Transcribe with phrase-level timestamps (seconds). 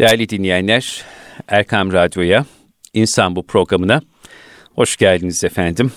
[0.00, 1.04] Değerli dinleyenler,
[1.48, 2.44] Erkam Radyo'ya,
[2.94, 4.00] İnsan Bu programına
[4.74, 5.92] hoş geldiniz efendim.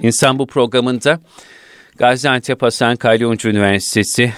[0.00, 1.20] İnsan Bu programında
[1.96, 4.32] Gaziantep Hasan Kalyoncu Üniversitesi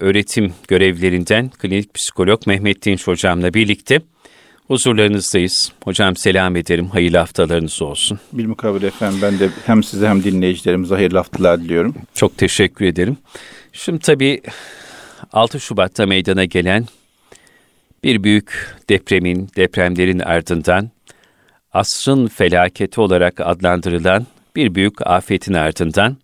[0.00, 4.00] öğretim görevlilerinden klinik psikolog Mehmet Dinç hocamla birlikte
[4.66, 5.72] huzurlarınızdayız.
[5.84, 8.18] Hocam selam ederim, hayırlı haftalarınız olsun.
[8.32, 11.94] Bilmukabele efendim ben de hem size hem dinleyicilerimize hayırlı haftalar diliyorum.
[12.14, 13.16] Çok teşekkür ederim.
[13.72, 14.42] Şimdi tabii
[15.32, 16.86] 6 Şubat'ta meydana gelen
[18.04, 20.90] bir büyük depremin, depremlerin ardından
[21.72, 26.16] asrın felaketi olarak adlandırılan bir büyük afetin ardından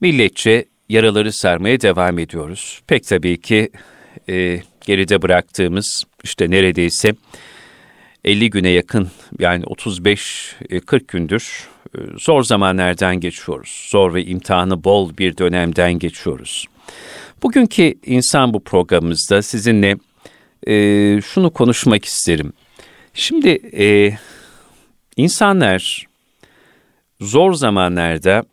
[0.00, 2.80] milletçe yaraları sarmaya devam ediyoruz.
[2.86, 3.70] Pek tabii ki
[4.28, 7.14] e, geride bıraktığımız işte neredeyse
[8.24, 13.86] 50 güne yakın yani 35-40 e, gündür e, zor zamanlardan geçiyoruz.
[13.90, 16.66] Zor ve imtihanı bol bir dönemden geçiyoruz.
[17.42, 19.96] Bugünkü insan bu programımızda sizinle
[20.66, 20.74] e,
[21.20, 22.52] şunu konuşmak isterim.
[23.14, 24.12] Şimdi e,
[25.16, 26.06] insanlar
[27.20, 28.44] zor zamanlarda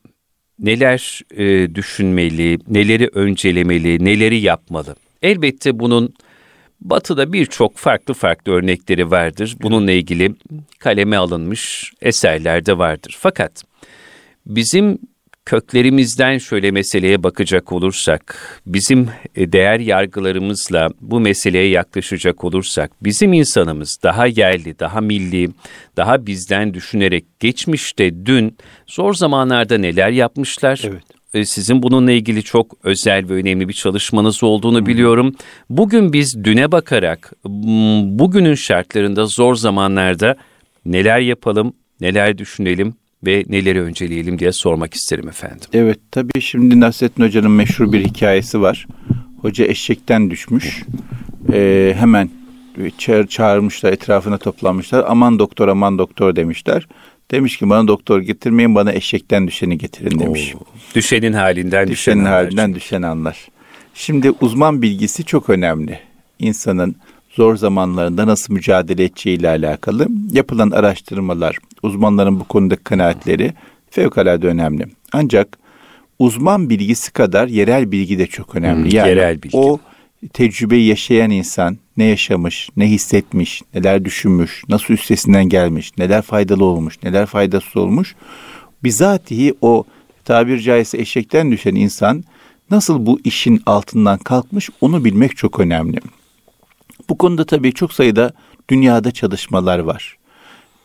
[0.60, 4.96] neler e, düşünmeli, neleri öncelemeli, neleri yapmalı?
[5.22, 6.14] Elbette bunun
[6.82, 9.56] Batı'da birçok farklı farklı örnekleri vardır.
[9.62, 10.36] Bununla ilgili
[10.80, 13.16] kaleme alınmış eserler de vardır.
[13.20, 13.64] Fakat
[14.46, 15.00] bizim
[15.48, 23.98] köklerimizden şöyle meseleye bakacak olursak, bizim e, değer yargılarımızla bu meseleye yaklaşacak olursak, bizim insanımız
[24.04, 25.50] daha yerli, daha milli,
[25.98, 30.82] daha bizden düşünerek geçmişte dün zor zamanlarda neler yapmışlar?
[30.84, 31.04] Evet.
[31.34, 35.36] E, sizin bununla ilgili çok özel ve önemli bir çalışmanız olduğunu biliyorum.
[35.70, 37.34] Bugün biz düne bakarak
[38.20, 40.36] bugünün şartlarında zor zamanlarda
[40.86, 42.96] neler yapalım, neler düşünelim,
[43.28, 45.68] ve neleri önceleyelim diye sormak isterim efendim.
[45.74, 48.88] Evet tabii şimdi Nasrettin Hoca'nın meşhur bir hikayesi var.
[49.42, 50.84] Hoca eşekten düşmüş.
[51.54, 52.30] Ee, hemen
[52.98, 55.06] çağır, çağırmışlar etrafına toplanmışlar.
[55.08, 56.88] Aman doktor aman doktor demişler.
[57.32, 60.56] Demiş ki bana doktor getirmeyin bana eşekten düşeni getirin demiş.
[60.56, 60.60] Oo,
[60.96, 62.76] düşenin halinden düşenin düşen halinden anlar.
[62.76, 63.48] düşen anlar.
[63.94, 66.00] Şimdi uzman bilgisi çok önemli.
[66.40, 66.96] İnsanın
[67.38, 73.54] zor zamanlarında nasıl mücadele edeceğiyle alakalı yapılan araştırmalar, uzmanların bu konudaki kanaatleri
[73.90, 74.86] fevkalade önemli.
[75.12, 75.58] Ancak
[76.20, 78.84] uzman bilgisi kadar yerel bilgi de çok önemli.
[78.84, 79.58] Hmm, yani yerel bilgi.
[79.58, 79.80] o
[80.34, 87.04] tecrübeyi yaşayan insan ne yaşamış, ne hissetmiş, neler düşünmüş, nasıl üstesinden gelmiş, neler faydalı olmuş,
[87.04, 88.16] neler faydasız olmuş.
[88.84, 89.84] Bizatihi o
[90.26, 92.24] tabir caizse eşekten düşen insan
[92.72, 95.98] nasıl bu işin altından kalkmış onu bilmek çok önemli.
[97.10, 98.34] Bu konuda tabii çok sayıda
[98.70, 100.18] dünyada çalışmalar var.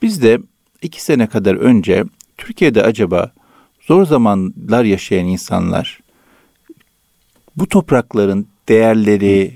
[0.03, 0.39] Biz de
[0.83, 2.05] iki sene kadar önce
[2.39, 3.33] Türkiye'de acaba
[3.81, 6.01] zor zamanlar yaşayan insanlar
[7.57, 9.53] bu toprakların değerleri,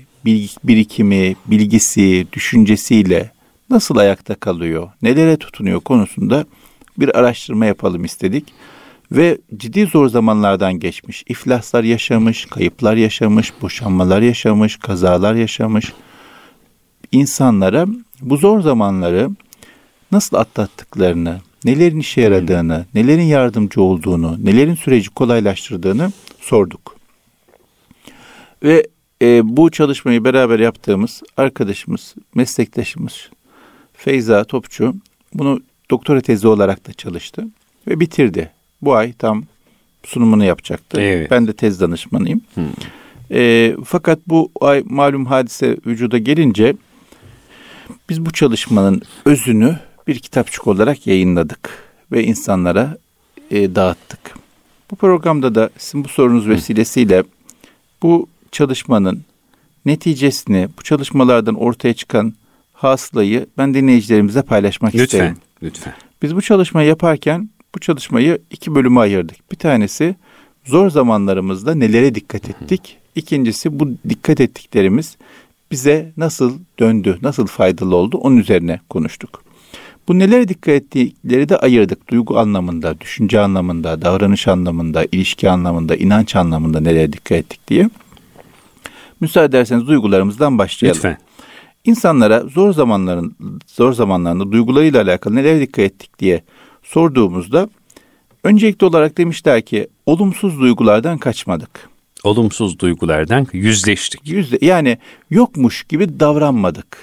[0.63, 3.31] birikimi, bilgisi, düşüncesiyle
[3.69, 6.45] nasıl ayakta kalıyor, nelere tutunuyor konusunda
[6.97, 8.53] bir araştırma yapalım istedik.
[9.11, 15.93] Ve ciddi zor zamanlardan geçmiş, iflaslar yaşamış, kayıplar yaşamış, boşanmalar yaşamış, kazalar yaşamış,
[17.11, 17.85] insanlara
[18.21, 19.29] bu zor zamanları
[20.11, 26.95] nasıl atlattıklarını, nelerin işe yaradığını, nelerin yardımcı olduğunu, nelerin süreci kolaylaştırdığını sorduk.
[28.63, 28.87] Ve
[29.21, 33.29] e, bu çalışmayı beraber yaptığımız arkadaşımız, meslektaşımız
[33.93, 34.95] Feyza Topçu
[35.33, 37.47] bunu doktora tezi olarak da çalıştı
[37.87, 38.51] ve bitirdi.
[38.81, 39.43] Bu ay tam
[40.03, 41.01] sunumunu yapacaktı.
[41.01, 41.31] Evet.
[41.31, 42.41] Ben de tez danışmanıyım.
[42.53, 42.65] Hmm.
[43.31, 46.73] E, fakat bu ay malum hadise vücuda gelince
[48.09, 51.69] biz bu çalışmanın özünü bir kitapçık olarak yayınladık
[52.11, 52.97] ve insanlara
[53.51, 54.19] e, dağıttık.
[54.91, 57.23] Bu programda da sizin bu sorunuz vesilesiyle
[58.01, 59.21] bu çalışmanın
[59.85, 62.33] neticesini, bu çalışmalardan ortaya çıkan
[62.73, 65.37] hasılayı ben dinleyicilerimize paylaşmak lütfen, isterim.
[65.63, 69.51] Lütfen, Biz bu çalışmayı yaparken bu çalışmayı iki bölüme ayırdık.
[69.51, 70.15] Bir tanesi
[70.65, 72.97] zor zamanlarımızda nelere dikkat ettik?
[73.15, 75.17] İkincisi bu dikkat ettiklerimiz
[75.71, 79.43] bize nasıl döndü, nasıl faydalı oldu onun üzerine konuştuk.
[80.07, 82.09] Bu nelere dikkat ettikleri de ayırdık.
[82.09, 87.89] Duygu anlamında, düşünce anlamında, davranış anlamında, ilişki anlamında, inanç anlamında nelere dikkat ettik diye.
[89.19, 90.97] Müsaade ederseniz duygularımızdan başlayalım.
[90.97, 91.17] Lütfen.
[91.83, 93.35] İnsanlara zor zamanların
[93.67, 96.43] zor zamanlarında duygularıyla alakalı nelere dikkat ettik diye
[96.83, 97.69] sorduğumuzda
[98.43, 101.89] öncelikli olarak demişler ki olumsuz duygulardan kaçmadık
[102.27, 104.21] olumsuz duygulardan yüzleştik.
[104.27, 104.97] Yüzde, yani
[105.29, 106.97] yokmuş gibi davranmadık.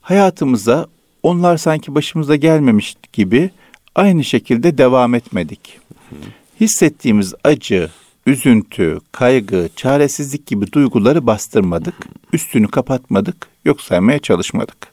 [0.00, 0.86] Hayatımıza
[1.22, 3.50] onlar sanki başımıza gelmemiş gibi
[3.94, 5.78] aynı şekilde devam etmedik.
[6.60, 7.90] Hissettiğimiz acı,
[8.26, 11.94] üzüntü, kaygı, çaresizlik gibi duyguları bastırmadık.
[12.32, 14.92] Üstünü kapatmadık, yok saymaya çalışmadık.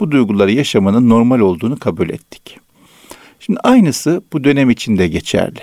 [0.00, 2.58] bu duyguları yaşamanın normal olduğunu kabul ettik.
[3.40, 5.60] Şimdi aynısı bu dönem içinde geçerli.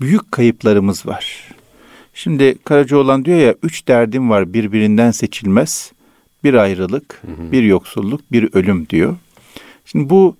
[0.00, 1.51] Büyük kayıplarımız var.
[2.14, 5.92] Şimdi Karacaoğlan diyor ya üç derdim var birbirinden seçilmez.
[6.44, 7.52] Bir ayrılık, hı hı.
[7.52, 9.16] bir yoksulluk, bir ölüm diyor.
[9.84, 10.36] Şimdi bu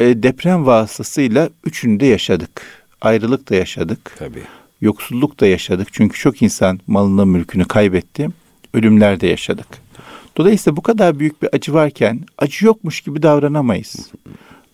[0.00, 2.62] e, deprem vasıtasıyla üçünü de yaşadık.
[3.00, 4.14] Ayrılık da yaşadık.
[4.18, 4.42] Tabii.
[4.80, 5.88] Yoksulluk da yaşadık.
[5.92, 8.28] Çünkü çok insan malını mülkünü kaybetti.
[8.74, 9.66] Ölümler de yaşadık.
[10.36, 14.10] Dolayısıyla bu kadar büyük bir acı varken acı yokmuş gibi davranamayız.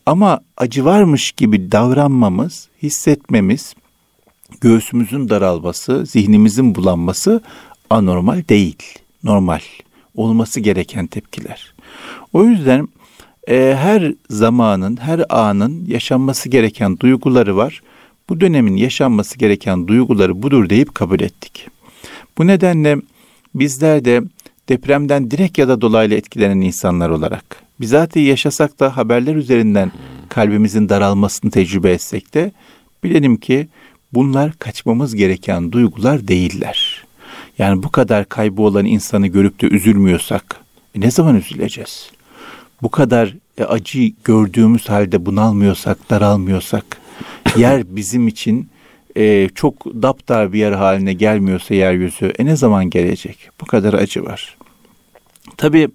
[0.06, 3.74] Ama acı varmış gibi davranmamız, hissetmemiz,
[4.60, 7.42] göğsümüzün daralması, zihnimizin bulanması
[7.90, 8.82] anormal değil.
[9.24, 9.60] Normal.
[10.14, 11.74] Olması gereken tepkiler.
[12.32, 12.88] O yüzden
[13.48, 17.82] e, her zamanın, her anın yaşanması gereken duyguları var.
[18.28, 21.68] Bu dönemin yaşanması gereken duyguları budur deyip kabul ettik.
[22.38, 22.96] Bu nedenle
[23.54, 24.22] bizler de
[24.68, 29.92] depremden direkt ya da dolaylı etkilenen insanlar olarak bizatihi yaşasak da haberler üzerinden
[30.28, 32.52] kalbimizin daralmasını tecrübe etsek de
[33.04, 33.68] bilelim ki
[34.16, 37.04] bunlar kaçmamız gereken duygular değiller.
[37.58, 40.60] Yani bu kadar kaybı olan insanı görüp de üzülmüyorsak
[40.94, 42.10] e ne zaman üzüleceğiz?
[42.82, 47.00] Bu kadar e, acı gördüğümüz halde bunalmıyorsak, daralmıyorsak,
[47.56, 48.68] yer bizim için
[49.16, 53.50] e, çok daptar bir yer haline gelmiyorsa yeryüzü e ne zaman gelecek?
[53.60, 54.56] Bu kadar acı var.
[55.56, 55.88] Tabi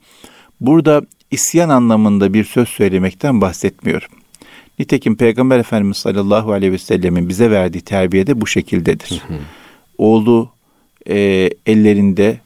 [0.59, 1.01] burada
[1.31, 4.20] isyan anlamında bir söz söylemekten bahsetmiyorum.
[4.81, 9.22] Nitekim Peygamber Efendimiz sallallahu aleyhi ve sellemin bize verdiği terbiye de bu şekildedir.
[9.98, 10.50] Oğlu
[11.10, 12.39] e, ellerinde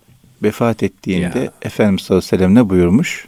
[0.44, 1.52] vefat ettiğinde ya.
[1.62, 3.28] Efendimiz sallallahu aleyhi ve sellem ne buyurmuş?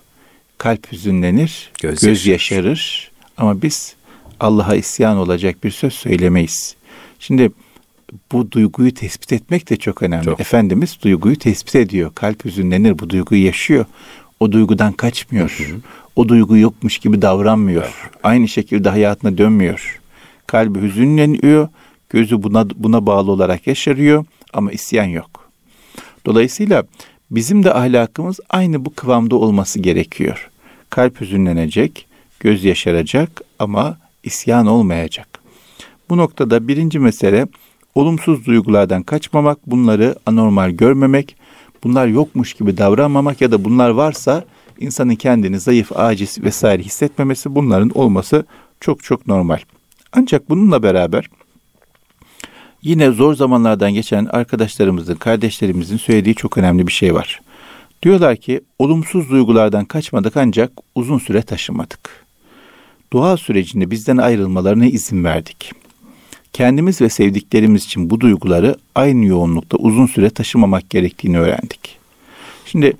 [0.58, 3.96] Kalp hüzünlenir, göz, göz yaşarır ama biz
[4.40, 6.76] Allah'a isyan olacak bir söz söylemeyiz.
[7.20, 7.52] Şimdi
[8.32, 10.26] bu duyguyu tespit etmek de çok önemli.
[10.26, 10.40] Çok.
[10.40, 12.12] Efendimiz duyguyu tespit ediyor.
[12.16, 13.86] Kalp hüzünlenir, bu duyguyu yaşıyor.
[14.40, 15.50] O duygudan kaçmıyor.
[15.50, 15.78] Hı hı.
[16.18, 17.84] O duygu yokmuş gibi davranmıyor.
[17.84, 17.94] Evet.
[18.24, 20.00] Aynı şekilde hayatına dönmüyor.
[20.48, 21.68] Kalbi hüzünleniyor,
[22.10, 25.50] gözü buna buna bağlı olarak yaşarıyor ama isyan yok.
[26.26, 26.84] Dolayısıyla
[27.32, 30.50] bizim de ahlakımız aynı bu kıvamda olması gerekiyor.
[30.90, 32.08] Kalp hüzünlenecek,
[32.40, 35.28] göz yaşaracak ama isyan olmayacak.
[36.10, 37.48] Bu noktada birinci mesele
[37.96, 41.36] olumsuz duygulardan kaçmamak, bunları anormal görmemek,
[41.84, 44.46] bunlar yokmuş gibi davranmamak ya da bunlar varsa
[44.80, 48.46] insanın kendini zayıf, aciz vesaire hissetmemesi bunların olması
[48.80, 49.60] çok çok normal.
[50.12, 51.30] Ancak bununla beraber
[52.82, 57.42] yine zor zamanlardan geçen arkadaşlarımızın, kardeşlerimizin söylediği çok önemli bir şey var.
[58.04, 62.26] Diyorlar ki olumsuz duygulardan kaçmadık ancak uzun süre taşımadık.
[63.14, 65.74] Doğa sürecinde bizden ayrılmalarına izin verdik
[66.58, 71.98] kendimiz ve sevdiklerimiz için bu duyguları aynı yoğunlukta uzun süre taşımamak gerektiğini öğrendik.
[72.66, 72.98] Şimdi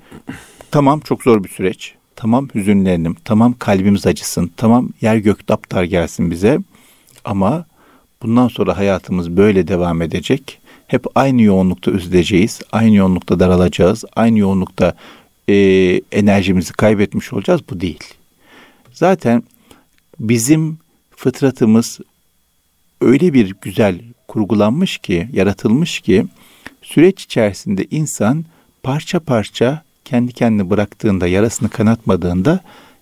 [0.70, 1.94] tamam çok zor bir süreç.
[2.16, 6.58] Tamam hüzünlenim, tamam kalbimiz acısın, tamam yer gök daptar gelsin bize.
[7.24, 7.66] Ama
[8.22, 10.60] bundan sonra hayatımız böyle devam edecek.
[10.86, 14.94] Hep aynı yoğunlukta üzüleceğiz, aynı yoğunlukta daralacağız, aynı yoğunlukta
[15.48, 15.54] e,
[16.12, 17.60] enerjimizi kaybetmiş olacağız.
[17.70, 18.04] Bu değil.
[18.92, 19.42] Zaten
[20.20, 20.78] bizim
[21.16, 22.00] fıtratımız
[23.00, 26.26] öyle bir güzel kurgulanmış ki, yaratılmış ki
[26.82, 28.44] süreç içerisinde insan
[28.82, 32.60] parça parça kendi kendini bıraktığında, yarasını kanatmadığında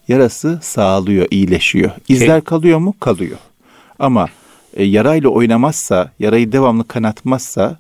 [0.09, 1.91] yarası sağlıyor, iyileşiyor.
[2.09, 2.95] İzler kalıyor mu?
[3.01, 3.39] Kalıyor.
[3.99, 4.27] Ama
[4.75, 7.79] e, yarayla oynamazsa, yarayı devamlı kanatmazsa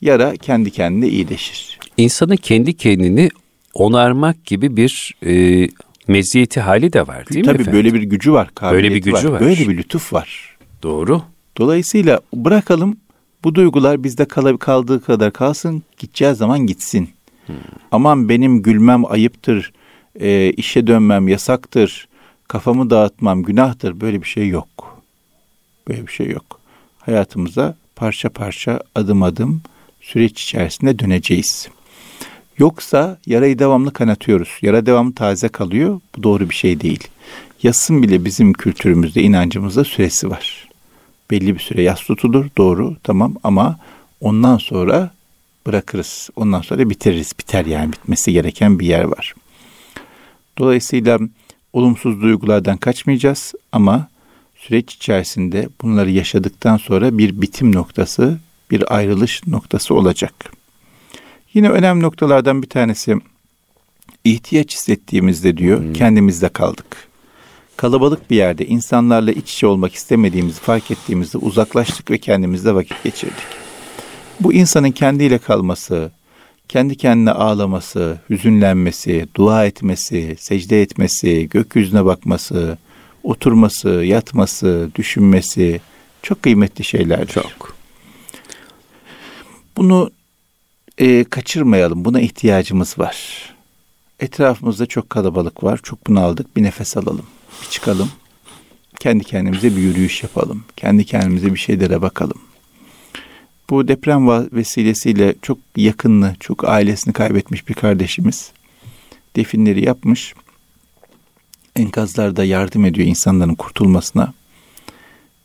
[0.00, 1.78] yara kendi kendine iyileşir.
[1.96, 3.28] İnsanın kendi kendini
[3.74, 5.68] onarmak gibi bir e,
[6.08, 9.12] meziyeti hali de var değil Tabii mi Tabii böyle bir gücü var, böyle bir gücü
[9.12, 9.24] var.
[9.24, 9.40] var.
[9.40, 10.56] Böyle bir lütuf var.
[10.82, 11.22] Doğru.
[11.58, 12.96] Dolayısıyla bırakalım
[13.44, 17.15] bu duygular bizde kal kaldığı kadar kalsın, gideceği zaman gitsin.
[17.46, 17.56] Hmm.
[17.90, 19.72] Aman benim gülmem ayıptır,
[20.20, 22.08] e, işe dönmem yasaktır,
[22.48, 24.00] kafamı dağıtmam günahtır.
[24.00, 25.02] Böyle bir şey yok.
[25.88, 26.60] Böyle bir şey yok.
[26.98, 29.62] Hayatımıza parça parça adım adım
[30.00, 31.68] süreç içerisinde döneceğiz.
[32.58, 34.48] Yoksa yarayı devamlı kanatıyoruz.
[34.62, 36.00] Yara devamlı taze kalıyor.
[36.16, 37.08] Bu doğru bir şey değil.
[37.62, 40.66] Yasın bile bizim kültürümüzde, inancımızda süresi var
[41.30, 43.78] belli bir süre yas tutulur doğru tamam ama
[44.20, 45.10] ondan sonra
[45.66, 46.30] bırakırız.
[46.36, 47.32] Ondan sonra bitiririz.
[47.40, 49.34] Biter yani bitmesi gereken bir yer var.
[50.58, 51.18] Dolayısıyla
[51.72, 54.08] olumsuz duygulardan kaçmayacağız ama
[54.56, 58.38] süreç içerisinde bunları yaşadıktan sonra bir bitim noktası,
[58.70, 60.34] bir ayrılış noktası olacak.
[61.54, 63.16] Yine önemli noktalardan bir tanesi
[64.24, 65.92] ihtiyaç hissettiğimizde diyor hmm.
[65.92, 67.06] kendimizde kaldık
[67.76, 73.65] kalabalık bir yerde insanlarla iç içe olmak istemediğimizi fark ettiğimizde uzaklaştık ve kendimizle vakit geçirdik.
[74.40, 76.10] Bu insanın kendiyle kalması,
[76.68, 82.78] kendi kendine ağlaması, hüzünlenmesi, dua etmesi, secde etmesi, gökyüzüne bakması,
[83.22, 85.80] oturması, yatması, düşünmesi
[86.22, 87.26] çok kıymetli şeyler.
[87.26, 87.76] Çok.
[89.76, 90.10] Bunu
[90.98, 92.04] e, kaçırmayalım.
[92.04, 93.16] Buna ihtiyacımız var.
[94.20, 95.80] Etrafımızda çok kalabalık var.
[95.82, 96.56] Çok bunaldık.
[96.56, 97.26] Bir nefes alalım.
[97.62, 98.10] Bir çıkalım.
[99.00, 100.64] Kendi kendimize bir yürüyüş yapalım.
[100.76, 102.40] Kendi kendimize bir şeylere bakalım.
[103.70, 108.52] Bu deprem vesilesiyle çok yakınını, çok ailesini kaybetmiş bir kardeşimiz
[109.36, 110.34] definleri yapmış.
[111.76, 114.34] Enkazlarda yardım ediyor insanların kurtulmasına.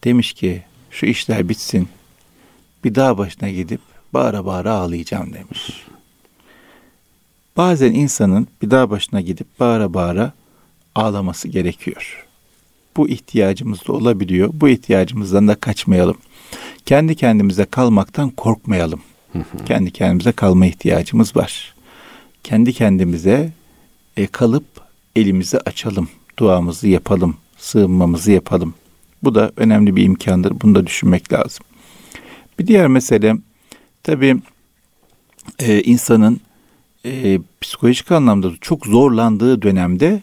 [0.04, 1.88] Demiş ki şu işler bitsin.
[2.84, 3.82] Bir dağ başına gidip
[4.13, 5.84] bağıra bağıra ağlayacağım demiş.
[7.58, 10.34] Bazen insanın bir dağ başına gidip bağıra bağıra
[10.96, 12.28] ağlaması gerekiyor.
[12.98, 14.50] Bu ihtiyacımız da olabiliyor.
[14.54, 16.18] Bu ihtiyacımızdan da kaçmayalım.
[16.86, 19.02] Kendi kendimize kalmaktan korkmayalım.
[19.66, 21.76] kendi kendimize kalma ihtiyacımız var.
[22.44, 23.52] Kendi kendimize
[24.18, 24.66] e, kalıp
[25.16, 26.10] elimizi açalım,
[26.40, 28.74] duamızı yapalım, sığınmamızı yapalım.
[29.24, 30.62] Bu da önemli bir imkandır.
[30.62, 31.66] Bunu da düşünmek lazım.
[32.60, 33.36] Bir diğer mesele
[34.04, 34.38] tabii
[35.60, 36.42] e, insanın
[37.06, 40.22] e, psikolojik anlamda çok zorlandığı dönemde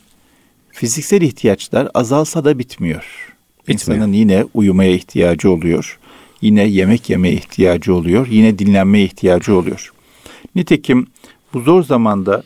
[0.72, 3.34] fiziksel ihtiyaçlar azalsa da bitmiyor.
[3.60, 3.80] bitmiyor.
[3.80, 5.98] İnsanın yine uyumaya ihtiyacı oluyor.
[6.42, 8.26] Yine yemek yemeye ihtiyacı oluyor.
[8.30, 9.92] Yine dinlenmeye ihtiyacı oluyor.
[10.54, 11.06] Nitekim
[11.54, 12.42] bu zor zamanda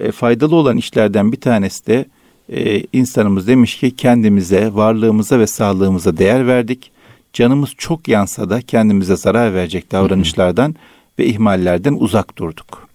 [0.00, 2.06] e, faydalı olan işlerden bir tanesi de
[2.52, 6.90] e, insanımız demiş ki kendimize, varlığımıza ve sağlığımıza değer verdik.
[7.32, 10.74] Canımız çok yansa da kendimize zarar verecek davranışlardan
[11.18, 12.88] ve ihmallerden uzak durduk.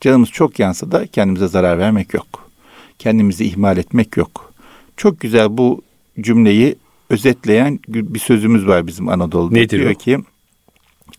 [0.00, 2.50] Canımız çok yansa da kendimize zarar vermek yok.
[2.98, 4.52] Kendimizi ihmal etmek yok.
[4.96, 5.82] Çok güzel bu
[6.20, 6.76] cümleyi
[7.10, 9.54] özetleyen bir sözümüz var bizim Anadolu'da.
[9.54, 9.94] Nedir diyor o?
[9.94, 10.18] ki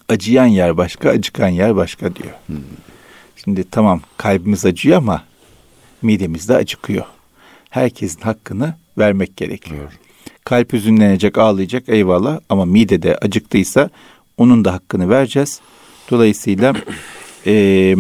[0.10, 2.34] acıyan yer başka, acıkan yer başka diyor.
[2.48, 2.58] Hmm.
[3.44, 5.24] Şimdi tamam kalbimiz acıyor ama
[6.02, 7.06] midemiz de acıkıyor.
[7.70, 9.82] Herkesin hakkını vermek gerekiyor.
[9.82, 10.00] Evet.
[10.44, 13.90] Kalp hüzünlenecek, ağlayacak eyvallah ama midede acıktıysa
[14.38, 15.60] onun da hakkını vereceğiz.
[16.12, 16.74] Dolayısıyla
[17.46, 17.96] e,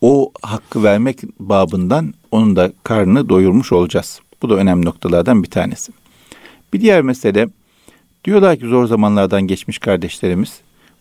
[0.00, 4.20] o hakkı vermek babından onun da karnını doyurmuş olacağız.
[4.42, 5.92] Bu da önemli noktalardan bir tanesi.
[6.72, 7.48] Bir diğer mesele
[8.24, 10.60] diyorlar ki zor zamanlardan geçmiş kardeşlerimiz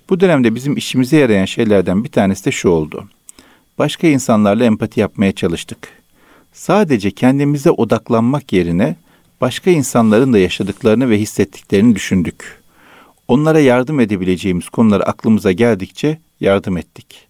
[0.09, 3.07] bu dönemde bizim işimize yarayan şeylerden bir tanesi de şu oldu.
[3.77, 5.89] Başka insanlarla empati yapmaya çalıştık.
[6.53, 8.95] Sadece kendimize odaklanmak yerine
[9.41, 12.61] başka insanların da yaşadıklarını ve hissettiklerini düşündük.
[13.27, 17.27] Onlara yardım edebileceğimiz konuları aklımıza geldikçe yardım ettik.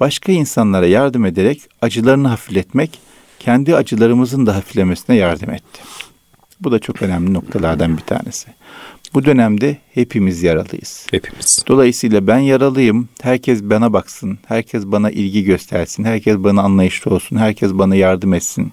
[0.00, 2.98] Başka insanlara yardım ederek acılarını hafifletmek,
[3.38, 5.80] kendi acılarımızın da hafiflemesine yardım etti.
[6.60, 8.48] Bu da çok önemli noktalardan bir tanesi.
[9.14, 11.06] Bu dönemde hepimiz yaralıyız.
[11.10, 11.64] Hepimiz.
[11.68, 13.08] Dolayısıyla ben yaralıyım.
[13.22, 14.38] Herkes bana baksın.
[14.46, 16.04] Herkes bana ilgi göstersin.
[16.04, 17.36] Herkes bana anlayışlı olsun.
[17.36, 18.72] Herkes bana yardım etsin.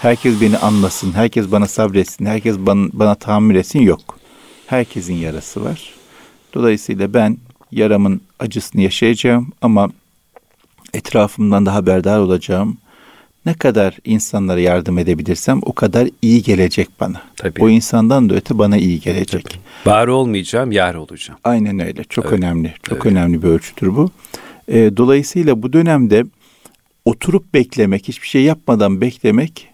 [0.00, 1.12] Herkes beni anlasın.
[1.12, 2.26] Herkes bana sabretsin.
[2.26, 3.80] Herkes bana, bana tahammül etsin.
[3.80, 4.18] Yok.
[4.66, 5.92] Herkesin yarası var.
[6.54, 7.38] Dolayısıyla ben
[7.72, 9.90] yaramın acısını yaşayacağım ama
[10.94, 12.78] etrafımdan da haberdar olacağım
[13.46, 17.22] ne kadar insanlara yardım edebilirsem o kadar iyi gelecek bana.
[17.36, 17.62] Tabii.
[17.62, 19.44] O insandan da öte bana iyi gelecek.
[19.44, 19.92] Tabii.
[19.94, 21.40] Var olmayacağım, yar olacağım.
[21.44, 22.04] Aynen öyle.
[22.04, 22.38] Çok evet.
[22.38, 22.74] önemli.
[22.82, 23.06] Çok evet.
[23.06, 24.10] önemli bir ölçüdür bu.
[24.68, 26.24] E, dolayısıyla bu dönemde
[27.04, 29.68] oturup beklemek, hiçbir şey yapmadan beklemek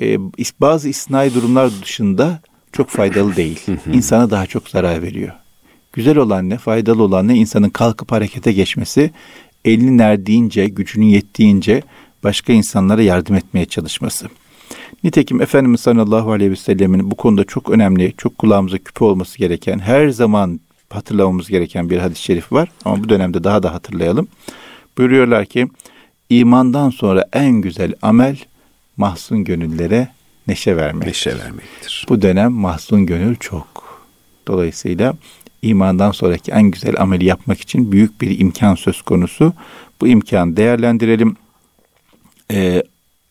[0.00, 0.18] e,
[0.60, 2.40] bazı isnai durumlar dışında
[2.72, 3.60] çok faydalı değil.
[3.92, 5.32] İnsana daha çok zarar veriyor.
[5.92, 7.34] Güzel olan ne, faydalı olan ne?
[7.34, 9.10] insanın kalkıp harekete geçmesi,
[9.64, 11.82] elini erdiğince, gücünün yettiğince
[12.24, 14.26] başka insanlara yardım etmeye çalışması.
[15.04, 19.78] Nitekim Efendimiz sallallahu aleyhi ve sellemin bu konuda çok önemli, çok kulağımıza küpe olması gereken,
[19.78, 22.68] her zaman hatırlamamız gereken bir hadis-i şerif var.
[22.84, 24.28] Ama bu dönemde daha da hatırlayalım.
[24.98, 25.68] Buyuruyorlar ki,
[26.30, 28.36] imandan sonra en güzel amel
[28.96, 30.08] mahzun gönüllere
[30.46, 31.06] neşe vermek.
[31.06, 32.06] Neşe vermektir.
[32.08, 33.86] Bu dönem mahzun gönül çok.
[34.48, 35.14] Dolayısıyla
[35.62, 39.52] imandan sonraki en güzel ameli yapmak için büyük bir imkan söz konusu.
[40.00, 41.36] Bu imkanı değerlendirelim
[42.52, 42.82] e,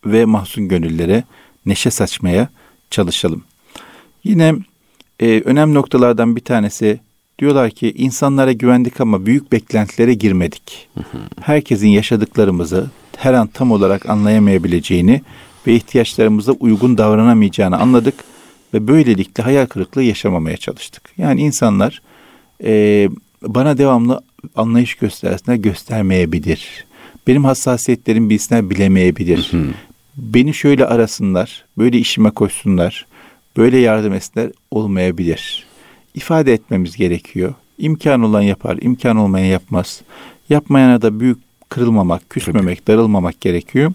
[0.06, 1.24] ve mahzun gönüllere
[1.66, 2.50] neşe saçmaya
[2.90, 3.44] çalışalım.
[4.24, 4.56] Yine
[5.20, 7.00] e, önemli noktalardan bir tanesi
[7.40, 10.90] diyorlar ki insanlara güvendik ama büyük beklentilere girmedik.
[11.42, 15.22] Herkesin yaşadıklarımızı her an tam olarak anlayamayabileceğini
[15.68, 18.16] ve ihtiyaçlarımıza uygun davranamayacağını anladık
[18.74, 21.10] ve böylelikle hayal kırıklığı yaşamamaya çalıştık.
[21.18, 22.02] Yani insanlar
[22.64, 23.10] e,
[23.42, 24.22] bana devamlı
[24.56, 26.86] anlayış göstersinler göstermeyebilir
[27.28, 29.48] benim hassasiyetlerim bilsinler bilemeyebilir.
[29.52, 29.68] Hı hı.
[30.18, 33.06] Beni şöyle arasınlar, böyle işime koşsunlar,
[33.58, 35.66] böyle yardım etsinler olmayabilir.
[36.14, 37.54] İfade etmemiz gerekiyor.
[37.78, 40.02] İmkan olan yapar, imkan olmayan yapmaz.
[40.50, 41.38] Yapmayana da büyük
[41.70, 43.94] kırılmamak, küsmemek, darılmamak gerekiyor.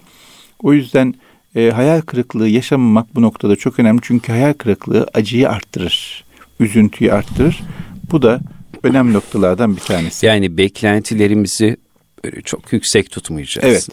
[0.63, 1.13] O yüzden
[1.55, 3.99] e, hayal kırıklığı yaşamamak bu noktada çok önemli.
[4.03, 6.23] Çünkü hayal kırıklığı acıyı arttırır,
[6.59, 7.61] üzüntüyü arttırır.
[8.11, 8.39] Bu da
[8.83, 10.25] önemli noktalardan bir tanesi.
[10.25, 11.77] Yani beklentilerimizi
[12.23, 13.67] böyle çok yüksek tutmayacağız.
[13.67, 13.87] Evet.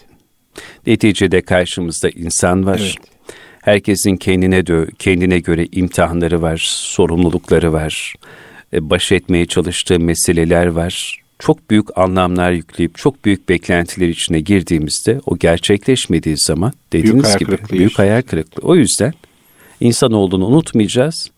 [0.86, 2.80] Neticede karşımızda insan var.
[2.82, 2.94] Evet.
[3.62, 8.14] Herkesin kendine dö- kendine göre imtihanları var, sorumlulukları var.
[8.72, 11.20] e, Baş etmeye çalıştığı meseleler var.
[11.38, 17.56] Çok büyük anlamlar yükleyip çok büyük beklentiler içine girdiğimizde o gerçekleşmediği zaman dediğiniz hayal gibi
[17.70, 18.62] büyük hayal kırıklığı.
[18.68, 19.12] O yüzden
[19.80, 21.30] insan olduğunu unutmayacağız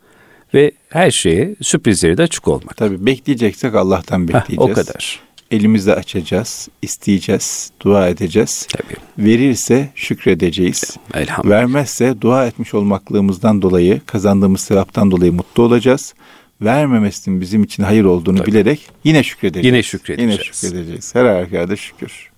[0.54, 2.76] ve her şeye sürprizleri de açık olmak.
[2.76, 4.70] Tabii bekleyeceksek Allah'tan Heh, bekleyeceğiz.
[4.70, 5.20] o kadar.
[5.50, 8.66] Elimizle açacağız, isteyeceğiz, dua edeceğiz.
[8.72, 9.26] Tabii.
[9.26, 10.96] Verirse şükredeceğiz.
[11.14, 11.56] Elhamdülillah.
[11.56, 16.14] Vermezse dua etmiş olmaklığımızdan dolayı, kazandığımız sevaptan dolayı mutlu olacağız.
[16.60, 18.46] Vermemesinin bizim için hayır olduğunu Tabii.
[18.46, 19.66] bilerek yine şükredeceğiz.
[19.66, 20.32] Yine şükredeceğiz.
[20.32, 21.14] Yine şükredeceğiz.
[21.14, 22.30] Her halükarda şükür.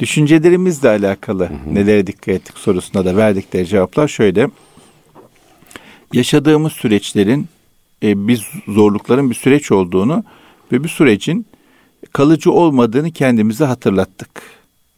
[0.00, 4.50] Düşüncelerimizle alakalı nelere dikkat ettik sorusuna da verdikleri cevaplar şöyle.
[6.12, 7.48] Yaşadığımız süreçlerin
[8.02, 10.24] e, biz zorlukların bir süreç olduğunu
[10.72, 11.46] ve bu sürecin
[12.12, 14.42] kalıcı olmadığını kendimize hatırlattık.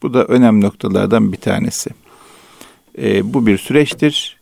[0.03, 1.89] Bu da önemli noktalardan bir tanesi.
[3.01, 4.37] E, bu bir süreçtir.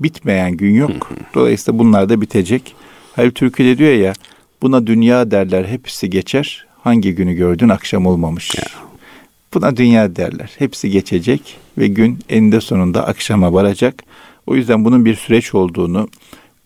[0.00, 1.10] Bitmeyen gün yok.
[1.34, 2.74] Dolayısıyla bunlar da bitecek.
[3.16, 4.12] Halil Türkiye'de diyor ya
[4.62, 6.66] buna dünya derler hepsi geçer.
[6.82, 8.54] Hangi günü gördün akşam olmamış.
[9.54, 10.50] Buna dünya derler.
[10.58, 14.02] Hepsi geçecek ve gün eninde sonunda akşama varacak.
[14.46, 16.08] O yüzden bunun bir süreç olduğunu,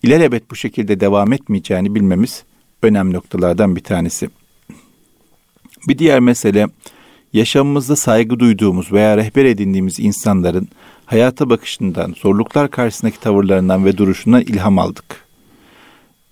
[0.03, 2.43] ilelebet bu şekilde devam etmeyeceğini bilmemiz
[2.81, 4.29] önemli noktalardan bir tanesi.
[5.87, 6.67] Bir diğer mesele
[7.33, 10.67] yaşamımızda saygı duyduğumuz veya rehber edindiğimiz insanların
[11.05, 15.25] hayata bakışından, zorluklar karşısındaki tavırlarından ve duruşundan ilham aldık.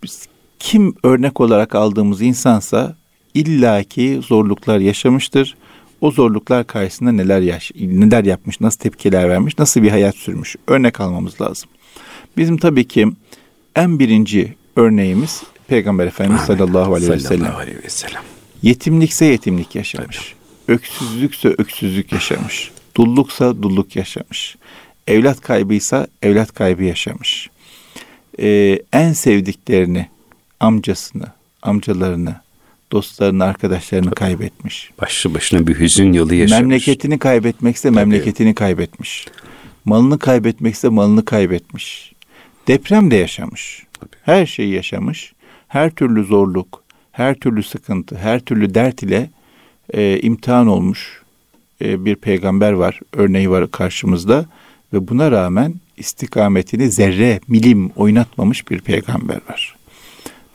[0.04, 0.28] Biz
[0.60, 2.96] kim örnek olarak aldığımız insansa
[3.34, 5.56] illaki zorluklar yaşamıştır.
[6.02, 11.00] O zorluklar karşısında neler yaş neler yapmış, nasıl tepkiler vermiş, nasıl bir hayat sürmüş örnek
[11.00, 11.70] almamız lazım.
[12.38, 13.08] Bizim tabii ki
[13.76, 17.40] en birinci örneğimiz Peygamber Efendimiz sallallahu aleyhi ve sellem.
[17.40, 18.22] Sallallahu aleyhi ve sellem.
[18.62, 20.34] Yetimlikse yetimlik yaşamış.
[20.68, 22.72] Öksüzlükse öksüzlük yaşamış.
[22.98, 24.56] Dulluksa dulluk yaşamış.
[25.08, 27.50] Evlat kaybıysa evlat kaybı yaşamış.
[28.40, 30.10] Ee, en sevdiklerini,
[30.60, 31.28] amcasını,
[31.62, 32.36] amcalarını,
[32.92, 34.92] dostlarını, arkadaşlarını kaybetmiş.
[35.02, 36.62] Başlı başına bir hüzün yolu yaşamış.
[36.62, 39.28] Memleketini kaybetmekse memleketini kaybetmiş.
[39.86, 42.14] Malını kaybetmekse malını kaybetmiş.
[42.68, 43.84] Deprem de yaşamış.
[44.24, 45.34] Her şeyi yaşamış.
[45.68, 46.81] Her türlü zorluk,
[47.12, 49.30] her türlü sıkıntı, her türlü dert ile
[49.94, 51.22] e, imtihan olmuş
[51.82, 53.00] e, bir peygamber var.
[53.14, 54.46] Örneği var karşımızda
[54.94, 59.76] ve buna rağmen istikametini zerre, milim oynatmamış bir peygamber var.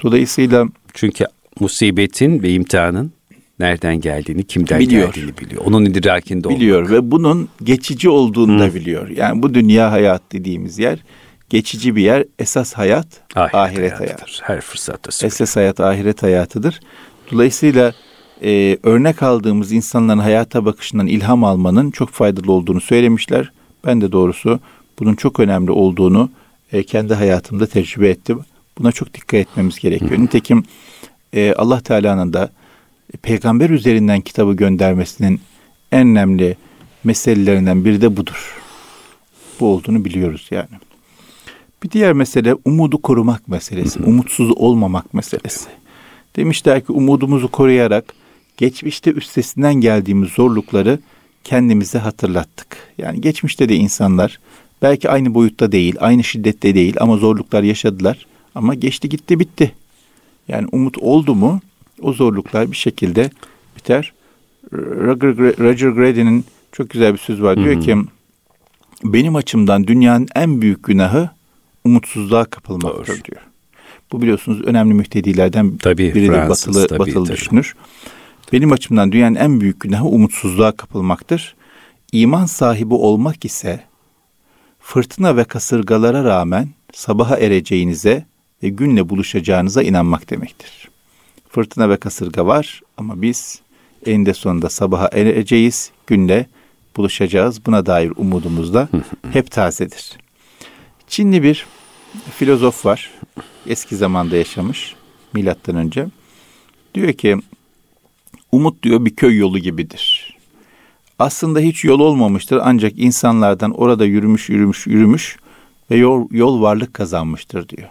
[0.03, 1.25] Dolayısıyla Çünkü
[1.61, 3.13] musibetin ve imtihanın
[3.59, 5.15] nereden geldiğini, kimden Biliyor.
[5.15, 5.63] geldiğini biliyor.
[5.65, 6.61] Onun idrakinde olmak.
[6.61, 9.09] biliyor ve bunun geçici olduğunu da biliyor.
[9.09, 10.99] Yani bu dünya hayat dediğimiz yer
[11.49, 12.25] geçici bir yer.
[12.39, 13.97] Esas hayat ahiret, hayatı.
[13.97, 14.41] hayatıdır.
[14.43, 15.33] Her fırsatta söylüyor.
[15.33, 16.81] Esas hayat ahiret hayatıdır.
[17.33, 17.93] Dolayısıyla
[18.43, 23.53] e, örnek aldığımız insanların hayata bakışından ilham almanın çok faydalı olduğunu söylemişler.
[23.87, 24.61] Ben de doğrusu
[24.99, 26.31] bunun çok önemli olduğunu
[26.73, 28.41] e, kendi hayatımda tecrübe ettim.
[28.79, 30.19] Buna çok dikkat etmemiz gerekiyor.
[30.19, 30.65] Nitekim
[31.33, 32.51] e, Allah Teala'nın da
[33.23, 35.41] peygamber üzerinden kitabı göndermesinin
[35.93, 36.57] en önemli
[37.05, 38.55] meselelerinden biri de budur.
[39.61, 40.69] Bu olduğunu biliyoruz yani.
[41.83, 44.03] Bir diğer mesele umudu korumak meselesi.
[44.03, 45.69] Umutsuz olmamak meselesi.
[46.37, 48.15] Demişler ki umudumuzu koruyarak
[48.57, 50.99] geçmişte üstesinden geldiğimiz zorlukları
[51.45, 52.77] kendimize hatırlattık.
[52.99, 54.41] Yani geçmişte de insanlar
[54.83, 58.27] belki aynı boyutta değil, aynı şiddette değil ama zorluklar yaşadılar.
[58.55, 59.73] Ama geçti gitti bitti.
[60.49, 61.61] Yani umut oldu mu
[62.03, 63.31] o zorluklar bir şekilde
[63.77, 64.13] biter.
[64.73, 67.57] Roger, Grady'nin çok güzel bir söz var.
[67.57, 67.97] Diyor ki
[69.05, 71.31] benim açımdan dünyanın en büyük günahı
[71.87, 73.25] umutsuzluğa kapılmaktır Doğru.
[73.25, 73.43] diyor.
[74.13, 77.37] Bu biliyorsunuz önemli mühtedilerden Tabii, biridir Fransız, batılı, tabii, batılı tabii.
[77.37, 77.75] düşünür.
[78.53, 81.55] Benim açımdan dünyanın en büyük günahı umutsuzluğa kapılmaktır.
[82.13, 83.81] İman sahibi olmak ise
[84.81, 88.27] fırtına ve kasırgalara rağmen sabaha ereceğinize
[88.63, 90.89] ve günle buluşacağınıza inanmak demektir.
[91.49, 93.61] Fırtına ve kasırga var ama biz
[94.07, 96.47] eninde sonunda sabaha ereceğiz, günle
[96.97, 97.67] buluşacağız.
[97.67, 98.89] Buna dair umudumuz da
[99.33, 100.13] hep tazedir.
[101.09, 101.67] Çinli bir
[102.37, 103.11] filozof var.
[103.67, 104.95] Eski zamanda yaşamış
[105.33, 106.07] milattan önce.
[106.95, 107.37] Diyor ki
[108.53, 110.37] umut diyor bir köy yolu gibidir.
[111.19, 115.37] Aslında hiç yol olmamıştır ancak insanlardan orada yürümüş yürümüş yürümüş
[115.91, 117.89] ve yol, yol varlık kazanmıştır diyor.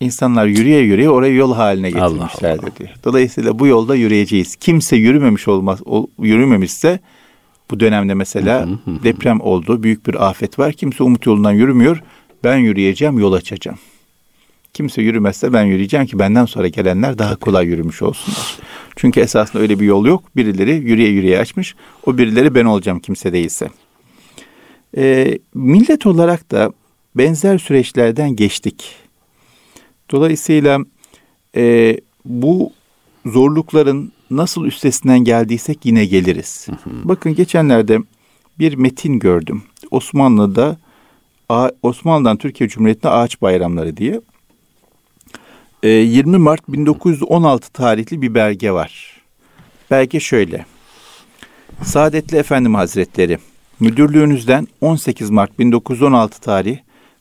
[0.00, 2.90] İnsanlar yürüye yürüye orayı yol haline getirmişlerdi Allah diyor.
[3.04, 4.56] Dolayısıyla bu yolda yürüyeceğiz.
[4.56, 7.00] Kimse yürümemiş olmaz, o, yürümemişse
[7.70, 10.72] bu dönemde mesela deprem oldu, büyük bir afet var.
[10.72, 12.02] Kimse umut yolundan yürümüyor.
[12.44, 13.78] Ben yürüyeceğim, yol açacağım.
[14.72, 18.58] Kimse yürümezse ben yürüyeceğim ki benden sonra gelenler daha kolay yürümüş olsunlar.
[18.96, 20.36] Çünkü esasında öyle bir yol yok.
[20.36, 21.74] Birileri yürüye yürüye açmış.
[22.06, 23.68] O birileri ben olacağım kimse değilse.
[24.96, 26.72] E, millet olarak da
[27.14, 28.94] benzer süreçlerden geçtik.
[30.10, 30.78] Dolayısıyla
[31.56, 32.72] e, bu
[33.26, 36.68] zorlukların nasıl üstesinden geldiysek yine geliriz.
[36.68, 37.08] Hı hı.
[37.08, 37.98] Bakın geçenlerde
[38.58, 39.62] bir metin gördüm.
[39.90, 40.76] Osmanlı'da
[41.82, 44.20] Osmanlı'dan Türkiye Cumhuriyeti'ne ağaç bayramları diye.
[45.82, 49.22] 20 Mart 1916 tarihli bir belge var.
[49.90, 50.66] Belge şöyle.
[51.82, 53.38] Saadetli Efendim Hazretleri,
[53.80, 56.78] müdürlüğünüzden 18 Mart 1916 tarih